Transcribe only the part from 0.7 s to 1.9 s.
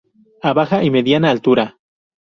y mediana altura.